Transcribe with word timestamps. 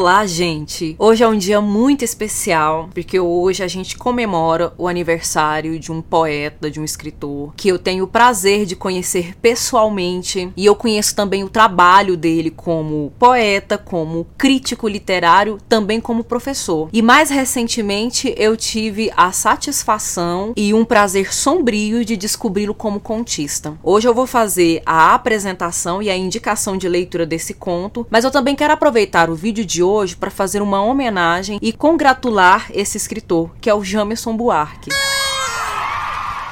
Olá, 0.00 0.24
gente! 0.24 0.96
Hoje 0.98 1.22
é 1.22 1.28
um 1.28 1.36
dia 1.36 1.60
muito 1.60 2.02
especial, 2.02 2.88
porque 2.94 3.20
hoje 3.20 3.62
a 3.62 3.68
gente 3.68 3.98
comemora 3.98 4.72
o 4.78 4.88
aniversário 4.88 5.78
de 5.78 5.92
um 5.92 6.00
poeta, 6.00 6.70
de 6.70 6.80
um 6.80 6.84
escritor, 6.84 7.52
que 7.54 7.68
eu 7.68 7.78
tenho 7.78 8.04
o 8.04 8.08
prazer 8.08 8.64
de 8.64 8.74
conhecer 8.74 9.36
pessoalmente, 9.42 10.50
e 10.56 10.64
eu 10.64 10.74
conheço 10.74 11.14
também 11.14 11.44
o 11.44 11.50
trabalho 11.50 12.16
dele 12.16 12.48
como 12.50 13.12
poeta, 13.18 13.76
como 13.76 14.26
crítico 14.38 14.88
literário, 14.88 15.58
também 15.68 16.00
como 16.00 16.24
professor. 16.24 16.88
E 16.94 17.02
mais 17.02 17.28
recentemente 17.28 18.34
eu 18.38 18.56
tive 18.56 19.12
a 19.14 19.32
satisfação 19.32 20.54
e 20.56 20.72
um 20.72 20.82
prazer 20.82 21.30
sombrio 21.30 22.06
de 22.06 22.16
descobri-lo 22.16 22.72
como 22.72 23.00
contista. 23.00 23.74
Hoje 23.82 24.08
eu 24.08 24.14
vou 24.14 24.26
fazer 24.26 24.80
a 24.86 25.12
apresentação 25.12 26.02
e 26.02 26.08
a 26.08 26.16
indicação 26.16 26.78
de 26.78 26.88
leitura 26.88 27.26
desse 27.26 27.52
conto, 27.52 28.06
mas 28.08 28.24
eu 28.24 28.30
também 28.30 28.56
quero 28.56 28.72
aproveitar 28.72 29.28
o 29.28 29.34
vídeo 29.34 29.62
de 29.62 29.82
hoje 29.82 29.89
para 30.16 30.30
fazer 30.30 30.62
uma 30.62 30.82
homenagem 30.82 31.58
e 31.60 31.72
congratular 31.72 32.70
esse 32.72 32.96
escritor, 32.96 33.50
que 33.60 33.68
é 33.68 33.74
o 33.74 33.84
Jamerson 33.84 34.36
Buarque. 34.36 34.90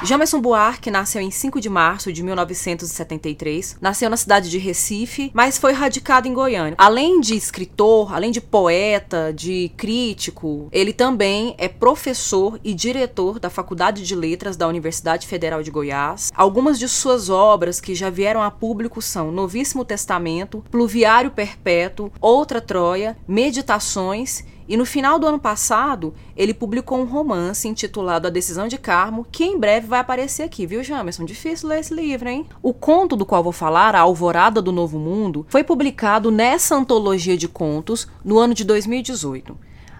Jamerson 0.01 0.39
Buarque 0.39 0.89
nasceu 0.89 1.21
em 1.21 1.29
5 1.29 1.59
de 1.59 1.69
março 1.69 2.13
de 2.13 2.23
1973. 2.23 3.77
Nasceu 3.81 4.09
na 4.09 4.15
cidade 4.15 4.49
de 4.49 4.57
Recife, 4.57 5.29
mas 5.33 5.57
foi 5.57 5.73
radicado 5.73 6.25
em 6.25 6.33
Goiânia. 6.33 6.75
Além 6.77 7.19
de 7.19 7.35
escritor, 7.35 8.13
além 8.13 8.31
de 8.31 8.39
poeta, 8.39 9.33
de 9.33 9.69
crítico, 9.75 10.69
ele 10.71 10.93
também 10.93 11.53
é 11.57 11.67
professor 11.67 12.57
e 12.63 12.73
diretor 12.73 13.39
da 13.39 13.49
Faculdade 13.49 14.03
de 14.03 14.15
Letras 14.15 14.55
da 14.55 14.67
Universidade 14.67 15.27
Federal 15.27 15.61
de 15.61 15.69
Goiás. 15.69 16.31
Algumas 16.33 16.79
de 16.79 16.87
suas 16.87 17.29
obras 17.29 17.81
que 17.81 17.93
já 17.93 18.09
vieram 18.09 18.41
a 18.41 18.49
público 18.49 19.01
são 19.01 19.33
Novíssimo 19.33 19.83
Testamento, 19.83 20.63
Pluviário 20.71 21.31
Perpétuo, 21.31 22.09
Outra 22.21 22.61
Troia, 22.61 23.17
Meditações 23.27 24.45
e 24.69 24.77
no 24.77 24.85
final 24.85 25.17
do 25.17 25.25
ano 25.25 25.39
passado, 25.39 26.13
ele 26.37 26.53
publicou 26.53 26.99
um 26.99 27.05
romance 27.05 27.67
intitulado 27.67 28.27
A 28.27 28.29
Decisão 28.29 28.67
de 28.67 28.77
Carmo, 28.77 29.25
que 29.31 29.43
em 29.43 29.57
breve 29.57 29.87
vai 29.87 29.99
aparecer 29.99 30.43
aqui, 30.43 30.67
viu, 30.67 30.83
Jamerson? 30.83 31.25
Difícil 31.25 31.67
ler 31.67 31.79
esse 31.79 31.91
livro, 31.91 32.29
hein? 32.29 32.45
O 32.61 32.71
conto 32.71 33.15
do 33.15 33.25
qual 33.25 33.41
vou 33.41 33.51
falar, 33.51 33.95
A 33.95 34.01
Alvorada 34.01 34.61
do 34.61 34.71
Novo 34.71 34.99
Mundo, 34.99 35.43
foi 35.49 35.63
publicado 35.63 36.29
nessa 36.29 36.75
antologia 36.75 37.35
de 37.35 37.47
contos 37.47 38.07
no 38.23 38.37
ano 38.37 38.53
de 38.53 38.63
2018. 38.63 39.57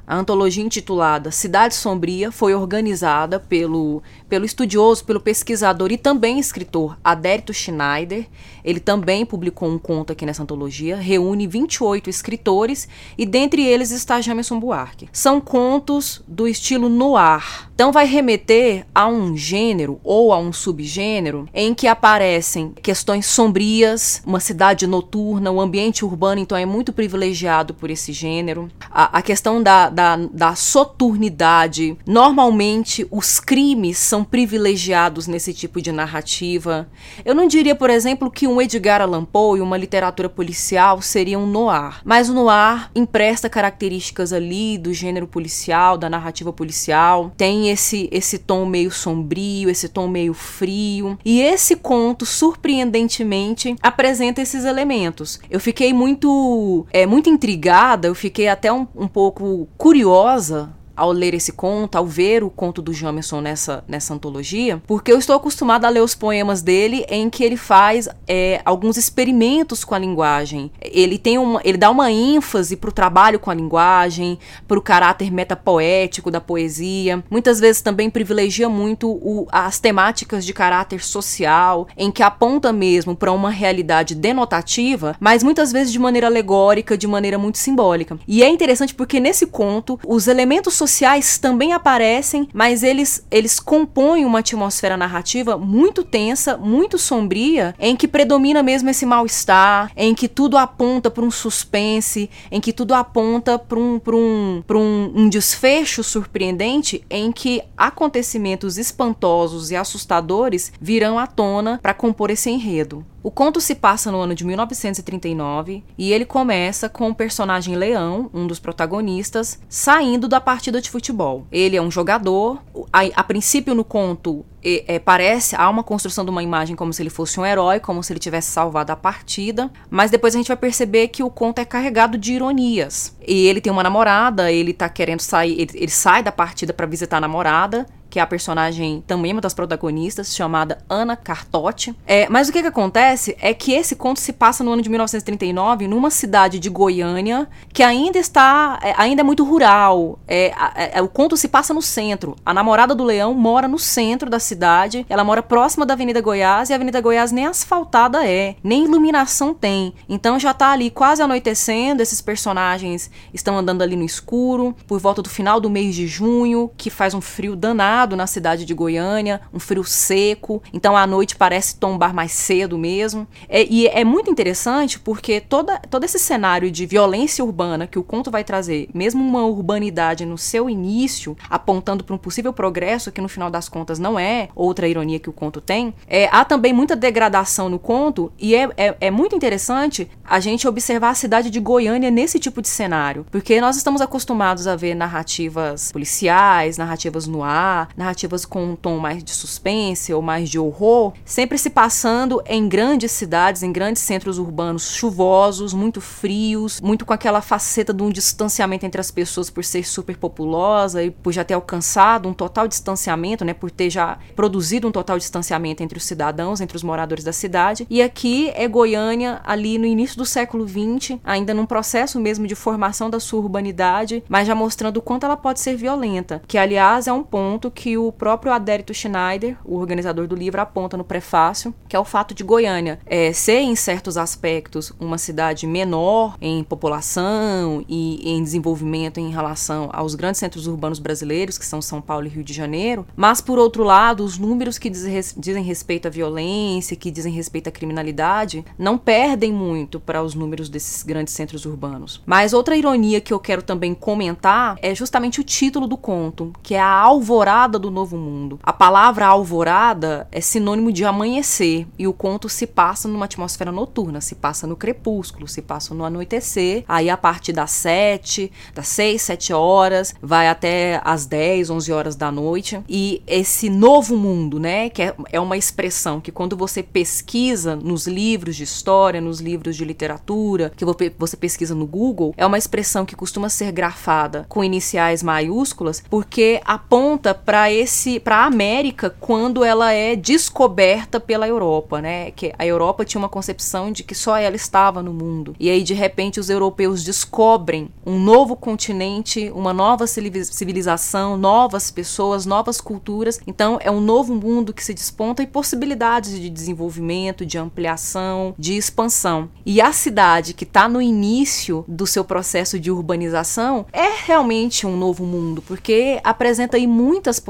A 0.10 0.16
antologia 0.16 0.64
intitulada 0.64 1.30
Cidade 1.30 1.76
Sombria 1.76 2.32
foi 2.32 2.56
organizada 2.56 3.40
pelo, 3.40 4.02
pelo 4.28 4.44
estudioso, 4.44 5.06
pelo 5.06 5.20
pesquisador 5.20 5.92
e 5.92 6.00
também 6.00 6.40
escritor 6.40 6.98
Adérito 7.04 7.54
Schneider. 7.54 8.26
Ele 8.66 8.80
também 8.80 9.24
publicou 9.24 9.70
um 9.70 9.78
conto 9.78 10.12
aqui 10.12 10.26
nessa 10.26 10.42
antologia, 10.42 10.98
reúne 10.98 11.46
28 11.46 12.10
escritores 12.10 12.90
e 13.20 13.24
dentre 13.24 13.64
eles 13.64 13.92
está 13.92 14.20
Jameson 14.20 14.60
Buarque. 14.60 15.08
São 15.14 15.40
contos 15.40 16.24
do 16.28 16.48
estilo 16.48 16.90
noir. 16.90 17.70
Então 17.76 17.92
vai 17.92 18.08
remeter 18.08 18.88
a 18.94 19.08
um 19.08 19.38
gênero 19.38 20.02
ou 20.04 20.34
a 20.34 20.40
um 20.40 20.52
subgênero 20.52 21.48
em 21.54 21.76
que 21.76 21.88
aparecem 21.88 22.74
questões 22.82 23.28
sombrias, 23.28 24.24
uma 24.26 24.40
cidade 24.40 24.88
noturna, 24.88 25.52
o 25.52 25.62
ambiente 25.62 26.04
urbano 26.04 26.42
então 26.42 26.58
é 26.58 26.66
muito 26.66 26.92
privilegiado 26.92 27.76
por 27.76 27.92
esse 27.92 28.12
gênero. 28.12 28.70
A, 28.90 29.20
a 29.20 29.22
questão 29.22 29.62
da 29.62 29.99
da, 30.00 30.16
da 30.16 30.56
soturnidade. 30.56 31.98
Normalmente, 32.08 33.06
os 33.12 33.38
crimes 33.38 33.98
são 33.98 34.24
privilegiados 34.24 35.28
nesse 35.28 35.54
tipo 35.54 35.82
de 35.82 35.92
narrativa. 35.92 36.88
Eu 37.26 37.36
não 37.36 37.50
diria, 37.50 37.76
por 37.76 37.90
exemplo, 37.90 38.32
que 38.32 38.48
um 38.48 38.62
Edgar 38.62 39.02
Allan 39.02 39.26
Poe, 39.26 39.60
uma 39.60 39.76
literatura 39.76 40.30
policial, 40.30 41.02
seria 41.02 41.38
um 41.38 41.46
noir. 41.46 42.00
Mas 42.06 42.30
o 42.30 42.34
noir 42.34 42.90
empresta 42.96 43.50
características 43.50 44.32
ali 44.32 44.78
do 44.78 44.94
gênero 44.94 45.28
policial, 45.28 45.98
da 45.98 46.10
narrativa 46.10 46.54
policial. 46.54 47.34
Tem 47.36 47.70
esse, 47.70 48.08
esse 48.10 48.38
tom 48.38 48.66
meio 48.66 48.92
sombrio, 48.92 49.70
esse 49.70 49.90
tom 49.90 50.08
meio 50.08 50.34
frio. 50.34 51.20
E 51.26 51.42
esse 51.42 51.76
conto, 51.76 52.26
surpreendentemente, 52.26 53.76
apresenta 53.82 54.42
esses 54.42 54.64
elementos. 54.64 55.42
Eu 55.50 55.60
fiquei 55.60 55.92
muito, 55.92 56.88
é, 56.94 57.06
muito 57.06 57.30
intrigada, 57.30 58.08
eu 58.08 58.16
fiquei 58.16 58.48
até 58.48 58.72
um, 58.72 58.88
um 58.96 59.08
pouco 59.10 59.68
curiosa 59.78 59.89
curiosa 59.90 60.70
ao 61.00 61.14
ler 61.14 61.34
esse 61.34 61.54
conto, 61.54 61.96
ao 61.96 62.06
ver 62.06 62.44
o 62.44 62.50
conto 62.50 62.82
do 62.82 62.92
Jamerson 62.92 63.40
nessa, 63.40 63.86
nessa 63.88 64.14
antologia, 64.14 64.82
porque 64.86 65.10
eu 65.10 65.18
estou 65.18 65.34
acostumada 65.34 65.88
a 65.88 65.90
ler 65.90 66.02
os 66.02 66.14
poemas 66.14 66.62
dele 66.62 67.06
em 67.08 67.30
que 67.30 67.42
ele 67.42 67.56
faz 67.56 68.10
é, 68.28 68.62
alguns 68.66 68.98
experimentos 68.98 69.86
com 69.86 69.96
a 69.96 70.00
linguagem. 70.00 70.70
Ele 70.82 71.18
tem 71.18 71.38
uma, 71.38 71.62
ele 71.64 71.78
dá 71.78 71.90
uma 71.90 72.12
ênfase 72.12 72.76
para 72.76 72.90
o 72.90 72.94
trabalho 72.94 73.40
com 73.40 73.50
a 73.50 73.54
linguagem, 73.54 74.38
para 74.68 74.78
o 74.78 74.82
caráter 74.82 75.32
metapoético 75.32 76.30
da 76.30 76.42
poesia. 76.42 77.24
Muitas 77.30 77.62
vezes 77.62 77.82
também 77.82 78.10
privilegia 78.10 78.68
muito 78.68 79.10
o, 79.10 79.48
as 79.54 79.80
temáticas 79.80 80.46
de 80.46 80.54
caráter 80.54 81.02
social, 81.02 81.88
em 81.96 82.12
que 82.12 82.22
aponta 82.22 82.74
mesmo 82.74 83.16
para 83.16 83.32
uma 83.32 83.50
realidade 83.50 84.14
denotativa, 84.16 85.16
mas 85.18 85.44
muitas 85.44 85.72
vezes 85.72 85.94
de 85.94 86.00
maneira 86.00 86.28
alegórica, 86.28 86.98
de 86.98 87.08
maneira 87.08 87.38
muito 87.38 87.58
simbólica. 87.58 88.20
E 88.28 88.44
é 88.44 88.50
interessante 88.50 88.94
porque 88.94 89.18
nesse 89.22 89.48
conto 89.48 89.98
os 90.06 90.28
elementos 90.28 90.74
sociais 90.74 90.89
sociais 90.90 91.38
também 91.38 91.72
aparecem, 91.72 92.50
mas 92.54 92.82
eles, 92.82 93.24
eles 93.30 93.60
compõem 93.60 94.26
uma 94.26 94.40
atmosfera 94.40 94.98
narrativa 94.98 95.58
muito 95.58 96.04
tensa, 96.04 96.58
muito 96.58 96.98
sombria, 96.98 97.76
em 97.80 97.96
que 97.96 98.08
predomina 98.08 98.64
mesmo 98.64 98.90
esse 98.90 99.06
mal-estar, 99.06 99.92
em 99.96 100.16
que 100.16 100.28
tudo 100.28 100.58
aponta 100.58 101.12
para 101.12 101.24
um 101.24 101.30
suspense, 101.30 102.30
em 102.52 102.60
que 102.60 102.74
tudo 102.74 102.94
aponta 102.94 103.60
para 103.60 103.78
um, 103.78 104.02
um, 104.08 104.64
um, 104.72 105.12
um 105.16 105.30
desfecho 105.30 106.04
surpreendente, 106.04 107.04
em 107.10 107.32
que 107.32 107.62
acontecimentos 107.78 108.78
espantosos 108.78 109.70
e 109.70 109.76
assustadores 109.76 110.72
virão 110.82 111.20
à 111.20 111.28
tona 111.28 111.80
para 111.82 111.94
compor 111.94 112.32
esse 112.32 112.50
enredo. 112.50 113.06
O 113.22 113.30
conto 113.30 113.60
se 113.60 113.76
passa 113.76 114.12
no 114.12 114.20
ano 114.20 114.34
de 114.34 114.46
1939 114.46 115.84
e 115.98 116.14
ele 116.14 116.24
começa 116.24 116.88
com 116.88 117.10
o 117.10 117.16
personagem 117.16 117.76
Leão, 117.76 118.30
um 118.34 118.48
dos 118.48 118.60
protagonistas, 118.60 119.60
saindo 119.68 120.28
da 120.28 120.40
partida 120.40 120.82
de 120.82 120.90
futebol. 120.90 121.46
Ele 121.52 121.76
é 121.76 121.82
um 121.82 121.92
jogador, 121.92 122.64
a, 122.94 123.02
a 123.14 123.24
princípio 123.24 123.76
no 123.76 123.84
conto 123.84 124.46
é, 124.64 125.00
parece 125.00 125.56
há 125.56 125.70
uma 125.70 125.84
construção 125.84 126.24
de 126.24 126.32
uma 126.32 126.44
imagem 126.44 126.76
como 126.76 126.94
se 126.94 127.02
ele 127.02 127.10
fosse 127.10 127.40
um 127.40 127.46
herói, 127.46 127.80
como 127.80 128.02
se 128.04 128.14
ele 128.14 128.20
tivesse 128.20 128.52
salvado 128.52 128.92
a 128.92 128.96
partida, 128.96 129.70
mas 129.90 130.12
depois 130.12 130.34
a 130.34 130.38
gente 130.38 130.48
vai 130.48 130.58
perceber 130.58 131.10
que 131.10 131.24
o 131.24 131.30
conto 131.30 131.60
é 131.60 131.66
carregado 131.66 132.18
de 132.18 132.34
ironias. 132.34 133.16
E 133.26 133.48
ele 133.48 133.62
tem 133.62 133.72
uma 133.72 133.84
namorada, 133.84 134.52
ele 134.52 134.74
tá 134.74 134.88
querendo 134.90 135.22
sair, 135.22 135.60
ele, 135.60 135.72
ele 135.74 135.92
sai 135.92 136.24
da 136.24 136.32
partida 136.32 136.74
para 136.74 136.86
visitar 136.86 137.18
a 137.18 137.22
namorada 137.22 137.86
que 138.10 138.20
é 138.20 138.22
a 138.22 138.28
personagem 138.28 139.04
também 139.06 139.32
uma 139.32 139.42
das 139.42 139.54
protagonistas, 139.54 140.36
chamada 140.36 140.80
Ana 140.90 141.16
Cartotti. 141.16 141.96
É, 142.08 142.28
mas 142.30 142.50
o 142.50 142.52
que, 142.52 142.62
que 142.62 142.68
acontece 142.68 143.38
é 143.40 143.54
que 143.54 143.74
esse 143.74 143.96
conto 143.96 144.20
se 144.20 144.34
passa 144.34 144.64
no 144.64 144.72
ano 144.72 144.82
de 144.82 144.90
1939, 144.90 145.88
numa 145.88 146.10
cidade 146.10 146.60
de 146.60 146.70
Goiânia, 146.70 147.48
que 147.72 147.84
ainda 147.84 148.18
está, 148.18 148.80
é, 148.82 148.94
ainda 148.98 149.22
é 149.22 149.24
muito 149.24 149.44
rural. 149.44 150.20
É, 150.28 150.54
é, 150.76 151.02
o 151.02 151.08
conto 151.08 151.38
se 151.38 151.48
passa 151.48 151.74
no 151.74 151.82
centro. 151.82 152.36
A 152.46 152.54
namorada 152.54 152.96
do 152.96 153.04
leão 153.04 153.34
mora 153.34 153.68
no 153.68 153.78
centro 153.78 154.30
da 154.30 154.40
cidade, 154.40 155.06
ela 155.10 155.24
mora 155.24 155.44
próxima 155.44 155.86
da 155.86 155.94
Avenida 155.94 156.22
Goiás, 156.22 156.70
e 156.70 156.74
a 156.74 156.76
Avenida 156.76 157.02
Goiás 157.02 157.32
nem 157.32 157.46
asfaltada 157.46 158.26
é, 158.26 158.56
nem 158.64 158.86
iluminação 158.86 159.54
tem. 159.54 159.94
Então 160.08 160.40
já 160.40 160.54
tá 160.54 160.72
ali 160.72 160.90
quase 160.90 161.22
anoitecendo, 161.22 162.02
esses 162.02 162.22
personagens 162.22 163.12
estão 163.34 163.58
andando 163.58 163.82
ali 163.82 163.96
no 163.96 164.04
escuro, 164.04 164.76
por 164.88 165.00
volta 165.00 165.22
do 165.22 165.30
final 165.30 165.60
do 165.60 165.70
mês 165.70 165.96
de 165.96 166.08
junho, 166.08 166.72
que 166.78 166.90
faz 166.90 167.14
um 167.14 167.22
frio 167.22 167.56
danado 167.56 167.99
na 168.16 168.28
cidade 168.28 168.66
de 168.66 168.74
Goiânia, 168.74 169.42
um 169.54 169.60
frio 169.60 169.84
seco, 169.84 170.62
então 170.74 170.96
a 170.96 171.06
noite 171.06 171.36
parece 171.36 171.78
tombar 171.78 172.14
mais 172.14 172.32
cedo 172.32 172.78
mesmo. 172.78 173.28
É, 173.48 173.64
e 173.64 173.88
é 173.88 174.04
muito 174.04 174.30
interessante 174.30 175.00
porque 175.00 175.40
toda, 175.42 175.80
todo 175.90 176.04
esse 176.04 176.20
cenário 176.20 176.72
de 176.72 176.86
violência 176.86 177.44
urbana 177.44 177.88
que 177.88 178.00
o 178.00 178.04
conto 178.04 178.32
vai 178.32 178.44
trazer, 178.44 178.90
mesmo 178.94 179.24
uma 179.24 179.46
urbanidade 179.46 180.26
no 180.26 180.38
seu 180.38 180.70
início, 180.70 181.36
apontando 181.50 182.04
para 182.04 182.16
um 182.16 182.18
possível 182.18 182.54
progresso, 182.54 183.12
que 183.12 183.22
no 183.22 183.30
final 183.30 183.50
das 183.50 183.70
contas 183.70 184.00
não 184.00 184.20
é 184.20 184.50
outra 184.56 184.88
ironia 184.88 185.20
que 185.20 185.30
o 185.30 185.34
conto 185.34 185.62
tem, 185.62 185.94
é, 186.08 186.30
há 186.32 186.44
também 186.46 186.74
muita 186.74 186.96
degradação 186.96 187.70
no 187.70 187.80
conto 187.80 188.32
e 188.38 188.56
é, 188.56 188.70
é, 188.78 188.98
é 189.02 189.12
muito 189.12 189.36
interessante 189.36 190.10
a 190.24 190.40
gente 190.40 190.68
observar 190.68 191.10
a 191.10 191.16
cidade 191.16 191.50
de 191.50 191.60
Goiânia 191.60 192.12
nesse 192.12 192.40
tipo 192.40 192.62
de 192.62 192.68
cenário, 192.68 193.26
porque 193.32 193.60
nós 193.60 193.76
estamos 193.76 194.02
acostumados 194.02 194.68
a 194.68 194.76
ver 194.76 194.96
narrativas 194.96 195.92
policiais, 195.92 196.78
narrativas 196.78 197.28
no 197.28 197.44
ar, 197.44 197.89
narrativas 197.96 198.46
com 198.46 198.64
um 198.64 198.76
tom 198.76 198.98
mais 198.98 199.24
de 199.24 199.32
suspense 199.32 200.14
ou 200.14 200.22
mais 200.22 200.50
de 200.50 200.60
horror, 200.60 201.14
sempre 201.26 201.58
se 201.58 201.70
passando 201.70 202.42
em 202.46 202.68
grandes 202.68 203.12
cidades, 203.12 203.64
em 203.64 203.72
grandes 203.72 204.02
centros 204.02 204.38
urbanos 204.38 204.92
chuvosos, 204.92 205.74
muito 205.74 206.02
frios, 206.02 206.80
muito 206.82 207.06
com 207.06 207.14
aquela 207.14 207.42
faceta 207.42 207.94
de 207.94 208.04
um 208.04 208.10
distanciamento 208.10 208.86
entre 208.86 209.00
as 209.00 209.12
pessoas 209.12 209.50
por 209.50 209.64
ser 209.64 209.84
super 209.84 210.18
populosa 210.18 211.04
e 211.04 211.12
por 211.12 211.32
já 211.32 211.44
ter 211.44 211.54
alcançado 211.54 212.28
um 212.28 212.34
total 212.34 212.68
distanciamento, 212.68 213.44
né, 213.44 213.54
por 213.54 213.72
ter 213.72 213.90
já 213.90 214.18
produzido 214.36 214.88
um 214.88 214.92
total 214.92 215.18
distanciamento 215.18 215.84
entre 215.84 215.98
os 215.98 216.06
cidadãos, 216.06 216.62
entre 216.62 216.76
os 216.76 216.84
moradores 216.84 217.24
da 217.24 217.34
cidade. 217.34 217.86
E 217.90 218.02
aqui 218.02 218.52
é 218.56 218.68
Goiânia 218.68 219.42
ali 219.44 219.78
no 219.78 219.86
início 219.86 220.18
do 220.18 220.26
século 220.26 220.68
XX, 220.68 221.18
ainda 221.24 221.54
num 221.54 221.66
processo 221.66 222.20
mesmo 222.20 222.48
de 222.48 222.56
formação 222.56 223.10
da 223.10 223.20
sua 223.20 223.40
urbanidade, 223.40 224.24
mas 224.28 224.48
já 224.48 224.56
mostrando 224.56 224.98
o 224.98 225.02
quanto 225.02 225.26
ela 225.26 225.38
pode 225.38 225.60
ser 225.60 225.76
violenta, 225.76 226.42
que 226.48 226.58
aliás 226.58 227.08
é 227.08 227.14
um 227.14 227.24
ponto 227.24 227.72
que 227.80 227.98
o 227.98 228.12
próprio 228.12 228.52
Adérito 228.52 228.94
Schneider, 228.94 229.58
o 229.64 229.78
organizador 229.78 230.28
do 230.28 230.36
livro, 230.36 230.60
aponta 230.60 230.98
no 230.98 231.04
prefácio, 231.06 231.74
que 231.88 231.96
é 231.96 232.00
o 232.00 232.04
fato 232.04 232.34
de 232.34 232.44
Goiânia 232.44 233.00
é, 233.06 233.32
ser 233.32 233.60
em 233.60 233.74
certos 233.74 234.18
aspectos 234.18 234.92
uma 235.00 235.18
cidade 235.18 235.66
menor 235.66 236.36
em 236.42 236.62
população 236.62 237.86
e 237.88 238.34
em 238.34 238.44
desenvolvimento 238.44 239.18
em 239.18 239.32
relação 239.32 239.90
aos 239.94 240.14
grandes 240.14 240.40
centros 240.40 240.68
urbanos 240.68 241.00
brasileiros, 241.00 241.58
que 241.58 241.66
são 241.66 241.82
São 241.82 242.02
Paulo 242.02 242.26
e 242.26 242.30
Rio 242.30 242.44
de 242.44 242.52
Janeiro, 242.52 243.08
mas 243.16 243.40
por 243.40 243.58
outro 243.58 243.86
lado, 243.86 244.26
os 244.26 244.38
números 244.38 244.78
que 244.78 244.90
dizem 244.90 245.64
respeito 245.64 246.06
à 246.06 246.12
violência, 246.12 246.98
que 246.98 247.10
dizem 247.10 247.32
respeito 247.32 247.70
à 247.70 247.72
criminalidade, 247.72 248.66
não 248.78 248.98
perdem 248.98 249.54
muito 249.54 250.02
para 250.02 250.22
os 250.22 250.36
números 250.36 250.68
desses 250.68 251.02
grandes 251.02 251.34
centros 251.34 251.64
urbanos. 251.64 252.22
Mas 252.26 252.52
outra 252.52 252.76
ironia 252.76 253.22
que 253.22 253.32
eu 253.32 253.40
quero 253.40 253.62
também 253.62 253.94
comentar 253.94 254.78
é 254.82 254.94
justamente 254.94 255.40
o 255.40 255.46
título 255.46 255.88
do 255.88 255.96
conto, 255.96 256.52
que 256.62 256.76
é 256.76 256.82
a 256.82 256.92
alvorada 256.92 257.69
do 257.78 257.92
novo 257.92 258.18
mundo. 258.18 258.60
A 258.64 258.74
palavra 258.74 259.28
alvorada 259.28 260.28
é 260.32 260.42
sinônimo 260.42 260.92
de 260.92 261.06
amanhecer 261.06 261.86
e 261.98 262.08
o 262.08 262.14
conto 262.14 262.48
se 262.48 262.66
passa 262.66 263.08
numa 263.08 263.26
atmosfera 263.26 263.72
noturna, 263.72 264.22
se 264.22 264.36
passa 264.36 264.66
no 264.66 264.76
crepúsculo, 264.76 265.48
se 265.48 265.62
passa 265.62 265.94
no 265.94 266.06
anoitecer. 266.06 266.86
Aí 266.88 267.10
a 267.10 267.18
partir 267.18 267.52
das 267.52 267.72
sete, 267.72 268.52
das 268.74 268.88
seis, 268.88 269.22
sete 269.22 269.52
horas, 269.52 270.16
vai 270.22 270.48
até 270.48 271.02
as 271.04 271.26
dez, 271.26 271.70
onze 271.70 271.92
horas 271.92 272.16
da 272.16 272.32
noite. 272.32 272.82
E 272.88 273.22
esse 273.28 273.70
novo 273.70 274.16
mundo, 274.16 274.60
né, 274.60 274.90
que 274.90 275.02
é, 275.02 275.16
é 275.32 275.40
uma 275.40 275.58
expressão 275.58 276.22
que 276.22 276.32
quando 276.32 276.56
você 276.56 276.82
pesquisa 276.82 277.76
nos 277.76 278.08
livros 278.08 278.56
de 278.56 278.64
história, 278.64 279.20
nos 279.20 279.42
livros 279.42 279.76
de 279.76 279.84
literatura, 279.84 280.72
que 280.76 280.86
você 281.18 281.36
pesquisa 281.36 281.76
no 281.76 281.86
Google, 281.86 282.34
é 282.38 282.46
uma 282.46 282.58
expressão 282.58 283.06
que 283.06 283.16
costuma 283.16 283.50
ser 283.50 283.72
grafada 283.72 284.46
com 284.48 284.64
iniciais 284.64 285.22
maiúsculas, 285.22 286.04
porque 286.10 286.62
aponta 286.64 287.34
para 287.34 287.59
esse 287.68 288.20
para 288.20 288.38
a 288.38 288.46
América 288.46 289.10
quando 289.20 289.64
ela 289.64 289.92
é 289.92 290.16
descoberta 290.16 291.20
pela 291.20 291.48
Europa, 291.48 292.00
né? 292.00 292.30
Que 292.32 292.54
a 292.60 292.66
Europa 292.66 293.04
tinha 293.04 293.20
uma 293.20 293.30
concepção 293.30 293.92
de 293.92 294.04
que 294.04 294.14
só 294.14 294.38
ela 294.38 294.56
estava 294.56 295.02
no 295.02 295.12
mundo. 295.12 295.56
E 295.60 295.68
aí 295.70 295.82
de 295.82 295.96
repente 295.96 296.40
os 296.40 296.50
europeus 296.50 297.04
descobrem 297.04 297.90
um 298.06 298.20
novo 298.20 298.56
continente, 298.56 299.52
uma 299.56 299.74
nova 299.74 300.06
civilização, 300.06 301.36
novas 301.36 301.90
pessoas, 301.90 302.46
novas 302.46 302.80
culturas. 302.80 303.40
Então 303.48 303.80
é 303.82 303.90
um 303.90 304.02
novo 304.02 304.36
mundo 304.36 304.74
que 304.74 304.84
se 304.84 304.94
desponta 304.94 305.42
e 305.42 305.48
possibilidades 305.48 306.40
de 306.40 306.50
desenvolvimento, 306.50 307.46
de 307.46 307.58
ampliação, 307.58 308.54
de 308.58 308.78
expansão. 308.78 309.50
E 309.66 309.82
a 309.82 309.92
cidade 309.92 310.54
que 310.54 310.64
está 310.64 310.88
no 310.88 311.02
início 311.02 311.84
do 311.88 312.06
seu 312.06 312.24
processo 312.24 312.80
de 312.80 312.92
urbanização 312.92 313.86
é 313.92 314.10
realmente 314.26 314.86
um 314.86 314.96
novo 314.98 315.26
mundo, 315.26 315.62
porque 315.62 316.20
apresenta 316.24 316.78
aí 316.78 316.86
muitas 316.86 317.40
possibilidades, 317.40 317.49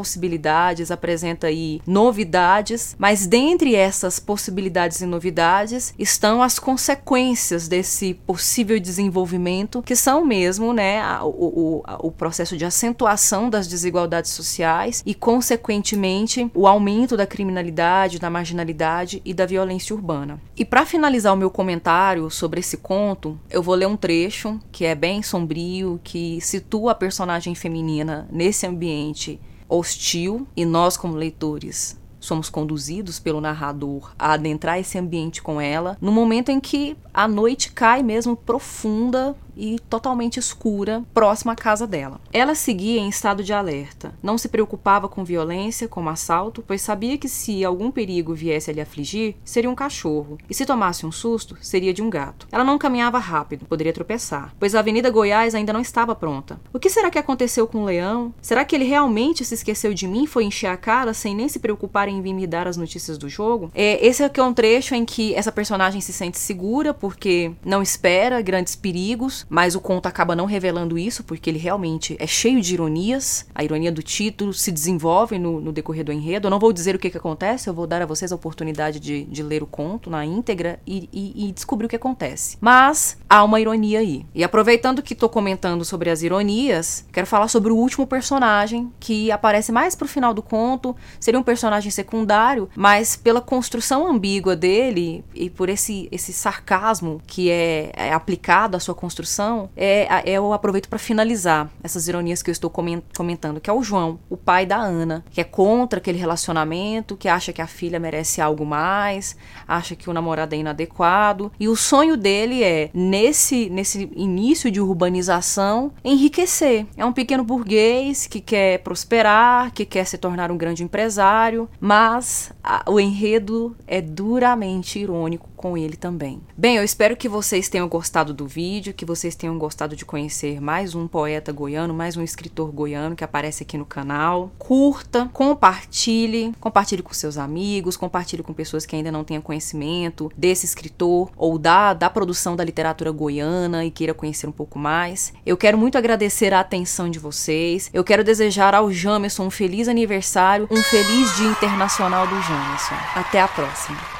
apresenta 0.91 1.47
aí 1.47 1.81
novidades, 1.85 2.95
mas 2.97 3.25
dentre 3.27 3.75
essas 3.75 4.19
possibilidades 4.19 5.01
e 5.01 5.05
novidades 5.05 5.93
estão 5.97 6.41
as 6.41 6.59
consequências 6.59 7.67
desse 7.67 8.13
possível 8.13 8.79
desenvolvimento, 8.79 9.81
que 9.81 9.95
são 9.95 10.25
mesmo 10.25 10.73
né, 10.73 11.01
o, 11.21 11.83
o, 11.99 12.07
o 12.07 12.11
processo 12.11 12.55
de 12.57 12.65
acentuação 12.65 13.49
das 13.49 13.67
desigualdades 13.67 14.31
sociais 14.31 15.03
e, 15.05 15.13
consequentemente, 15.13 16.49
o 16.53 16.67
aumento 16.67 17.15
da 17.15 17.25
criminalidade, 17.25 18.19
da 18.19 18.29
marginalidade 18.29 19.21
e 19.25 19.33
da 19.33 19.45
violência 19.45 19.95
urbana. 19.95 20.39
E 20.55 20.65
para 20.65 20.85
finalizar 20.85 21.33
o 21.33 21.37
meu 21.37 21.49
comentário 21.49 22.29
sobre 22.29 22.59
esse 22.59 22.77
conto, 22.77 23.39
eu 23.49 23.61
vou 23.61 23.75
ler 23.75 23.87
um 23.87 23.97
trecho 23.97 24.59
que 24.71 24.85
é 24.85 24.95
bem 24.95 25.21
sombrio, 25.21 25.99
que 26.03 26.39
situa 26.41 26.91
a 26.91 26.95
personagem 26.95 27.55
feminina 27.55 28.27
nesse 28.31 28.65
ambiente 28.65 29.39
hostil 29.69 30.47
e 30.55 30.65
nós, 30.65 30.97
como 30.97 31.15
leitores, 31.15 31.97
somos 32.19 32.49
conduzidos 32.49 33.19
pelo 33.19 33.39
narrador 33.39 34.11
a 34.17 34.33
adentrar 34.33 34.79
esse 34.79 34.97
ambiente 34.97 35.41
com 35.41 35.61
ela, 35.61 35.97
no 36.01 36.11
momento 36.11 36.49
em 36.49 36.59
que 36.59 36.97
a 37.19 37.27
noite 37.27 37.73
cai 37.73 38.01
mesmo 38.01 38.33
profunda 38.33 39.35
e 39.59 39.77
totalmente 39.89 40.39
escura, 40.39 41.03
próxima 41.13 41.51
à 41.51 41.55
casa 41.55 41.85
dela. 41.85 42.21
Ela 42.31 42.55
seguia 42.55 42.99
em 42.99 43.09
estado 43.09 43.43
de 43.43 43.51
alerta. 43.51 44.13
Não 44.23 44.37
se 44.37 44.47
preocupava 44.47 45.09
com 45.09 45.25
violência, 45.25 45.87
como 45.87 46.09
assalto, 46.09 46.63
pois 46.65 46.81
sabia 46.81 47.17
que 47.17 47.27
se 47.27 47.65
algum 47.65 47.91
perigo 47.91 48.33
viesse 48.33 48.71
a 48.71 48.73
lhe 48.73 48.79
afligir, 48.79 49.35
seria 49.43 49.69
um 49.69 49.75
cachorro, 49.75 50.37
e 50.49 50.53
se 50.53 50.65
tomasse 50.65 51.05
um 51.05 51.11
susto, 51.11 51.57
seria 51.61 51.93
de 51.93 52.01
um 52.01 52.09
gato. 52.09 52.47
Ela 52.51 52.63
não 52.63 52.77
caminhava 52.77 53.19
rápido, 53.19 53.65
poderia 53.65 53.91
tropeçar, 53.91 54.55
pois 54.57 54.73
a 54.73 54.79
Avenida 54.79 55.09
Goiás 55.09 55.53
ainda 55.53 55.73
não 55.73 55.81
estava 55.81 56.15
pronta. 56.15 56.57
O 56.71 56.79
que 56.79 56.89
será 56.89 57.09
que 57.09 57.19
aconteceu 57.19 57.67
com 57.67 57.79
o 57.79 57.85
leão? 57.85 58.33
Será 58.41 58.63
que 58.63 58.73
ele 58.73 58.85
realmente 58.85 59.43
se 59.43 59.55
esqueceu 59.55 59.93
de 59.93 60.07
mim, 60.07 60.25
foi 60.25 60.45
encher 60.45 60.67
a 60.67 60.77
cara 60.77 61.13
sem 61.13 61.35
nem 61.35 61.49
se 61.49 61.59
preocupar 61.59 62.07
em 62.07 62.21
vir 62.21 62.33
me 62.33 62.47
dar 62.47 62.65
as 62.65 62.77
notícias 62.77 63.17
do 63.17 63.27
jogo? 63.27 63.69
É, 63.75 64.05
esse 64.05 64.23
aqui 64.23 64.39
é 64.39 64.43
um 64.43 64.53
trecho 64.53 64.95
em 64.95 65.03
que 65.03 65.35
essa 65.35 65.51
personagem 65.51 65.99
se 65.99 66.13
sente 66.13 66.39
segura 66.39 66.93
porque 67.09 67.53
não 67.65 67.81
espera 67.81 68.39
grandes 68.39 68.75
perigos, 68.75 69.43
mas 69.49 69.73
o 69.73 69.81
conto 69.81 70.05
acaba 70.05 70.35
não 70.35 70.45
revelando 70.45 70.95
isso, 70.95 71.23
porque 71.23 71.49
ele 71.49 71.57
realmente 71.57 72.15
é 72.19 72.27
cheio 72.27 72.61
de 72.61 72.75
ironias. 72.75 73.47
A 73.55 73.63
ironia 73.63 73.91
do 73.91 74.03
título 74.03 74.53
se 74.53 74.71
desenvolve 74.71 75.39
no, 75.39 75.59
no 75.59 75.71
decorrer 75.71 76.05
do 76.05 76.13
enredo. 76.13 76.45
Eu 76.45 76.51
não 76.51 76.59
vou 76.59 76.71
dizer 76.71 76.93
o 76.93 76.99
que, 76.99 77.09
que 77.09 77.17
acontece, 77.17 77.67
eu 77.67 77.73
vou 77.73 77.87
dar 77.87 77.99
a 77.99 78.05
vocês 78.05 78.31
a 78.31 78.35
oportunidade 78.35 78.99
de, 78.99 79.23
de 79.23 79.41
ler 79.41 79.63
o 79.63 79.65
conto 79.65 80.07
na 80.07 80.23
íntegra 80.23 80.79
e, 80.85 81.09
e, 81.11 81.47
e, 81.47 81.51
descobrir 81.51 81.87
o 81.87 81.89
que 81.89 81.95
acontece. 81.95 82.59
Mas 82.61 83.17
há 83.27 83.43
uma 83.43 83.59
ironia 83.59 83.97
aí. 83.97 84.23
E 84.35 84.43
aproveitando 84.43 85.01
que 85.01 85.13
estou 85.13 85.29
comentando 85.29 85.83
sobre 85.83 86.11
as 86.11 86.21
ironias, 86.21 87.07
quero 87.11 87.25
falar 87.25 87.47
sobre 87.47 87.71
o 87.71 87.75
último 87.75 88.05
personagem 88.05 88.93
que 88.99 89.31
aparece 89.31 89.71
mais 89.71 89.95
pro 89.95 90.07
final 90.07 90.31
do 90.31 90.43
conto. 90.43 90.95
Seria 91.19 91.39
um 91.39 91.43
personagem 91.43 91.89
secundário, 91.89 92.69
mas 92.75 93.15
pela 93.15 93.41
construção 93.41 94.05
ambígua 94.05 94.55
dele 94.55 95.25
e 95.33 95.49
por 95.49 95.69
esse, 95.69 96.07
esse 96.11 96.31
sarcasmo 96.31 96.98
que 97.25 97.49
é, 97.49 97.91
é 97.95 98.13
aplicado 98.13 98.75
à 98.77 98.79
sua 98.79 98.95
construção 98.95 99.69
é, 99.75 100.07
é 100.29 100.31
eu 100.31 100.53
aproveito 100.53 100.89
para 100.89 100.99
finalizar 100.99 101.69
essas 101.83 102.07
ironias 102.07 102.41
que 102.41 102.49
eu 102.49 102.51
estou 102.51 102.69
comentando, 102.69 103.59
que 103.59 103.69
é 103.69 103.73
o 103.73 103.81
João, 103.83 104.19
o 104.29 104.37
pai 104.37 104.65
da 104.65 104.77
Ana, 104.77 105.23
que 105.31 105.41
é 105.41 105.43
contra 105.43 105.99
aquele 105.99 106.17
relacionamento, 106.17 107.15
que 107.15 107.27
acha 107.27 107.53
que 107.53 107.61
a 107.61 107.67
filha 107.67 107.99
merece 107.99 108.41
algo 108.41 108.65
mais, 108.65 109.35
acha 109.67 109.95
que 109.95 110.09
o 110.09 110.13
namorado 110.13 110.55
é 110.55 110.57
inadequado, 110.57 111.51
e 111.59 111.67
o 111.67 111.75
sonho 111.75 112.15
dele 112.17 112.63
é 112.63 112.89
nesse 112.93 113.69
nesse 113.69 114.09
início 114.15 114.71
de 114.71 114.79
urbanização 114.79 115.91
enriquecer. 116.03 116.85
É 116.95 117.05
um 117.05 117.13
pequeno 117.13 117.43
burguês 117.43 118.27
que 118.27 118.39
quer 118.39 118.79
prosperar, 118.79 119.71
que 119.71 119.85
quer 119.85 120.05
se 120.05 120.17
tornar 120.17 120.51
um 120.51 120.57
grande 120.57 120.83
empresário, 120.83 121.69
mas 121.79 122.51
a, 122.63 122.83
o 122.89 122.99
enredo 122.99 123.75
é 123.87 124.01
duramente 124.01 124.99
irônico 124.99 125.48
com 125.59 125.77
ele 125.77 125.97
também. 125.97 126.41
Bem, 126.55 126.77
eu 126.77 126.85
espero 126.85 127.17
que 127.17 127.27
vocês 127.27 127.67
tenham 127.67 127.89
gostado 127.89 128.33
do 128.33 128.47
vídeo, 128.47 128.93
que 128.93 129.03
vocês 129.03 129.35
tenham 129.35 129.57
gostado 129.57 129.93
de 129.93 130.05
conhecer 130.05 130.61
mais 130.61 130.95
um 130.95 131.05
poeta 131.05 131.51
goiano, 131.51 131.93
mais 131.93 132.15
um 132.15 132.23
escritor 132.23 132.71
goiano 132.71 133.13
que 133.13 133.25
aparece 133.25 133.63
aqui 133.63 133.77
no 133.77 133.85
canal. 133.85 134.53
Curta, 134.57 135.29
compartilhe, 135.33 136.53
compartilhe 136.61 137.03
com 137.03 137.13
seus 137.13 137.37
amigos, 137.37 137.97
compartilhe 137.97 138.41
com 138.41 138.53
pessoas 138.53 138.85
que 138.85 138.95
ainda 138.95 139.11
não 139.11 139.25
tenham 139.25 139.41
conhecimento 139.41 140.31
desse 140.37 140.65
escritor 140.65 141.29
ou 141.35 141.59
da, 141.59 141.93
da 141.93 142.09
produção 142.09 142.55
da 142.55 142.63
literatura 142.63 143.11
goiana 143.11 143.83
e 143.83 143.91
queira 143.91 144.13
conhecer 144.13 144.47
um 144.47 144.53
pouco 144.53 144.79
mais. 144.79 145.33
Eu 145.45 145.57
quero 145.57 145.77
muito 145.77 145.97
agradecer 145.97 146.53
a 146.53 146.61
atenção 146.61 147.09
de 147.09 147.19
vocês. 147.19 147.89
Eu 147.93 148.05
quero 148.05 148.23
desejar 148.23 148.73
ao 148.73 148.89
Jamerson 148.93 149.47
um 149.47 149.51
feliz 149.51 149.89
aniversário, 149.89 150.69
um 150.71 150.81
feliz 150.81 151.35
Dia 151.35 151.49
Internacional 151.49 152.25
do 152.25 152.41
Jamerson. 152.43 152.95
Até 153.13 153.41
a 153.41 153.47
próxima. 153.49 154.18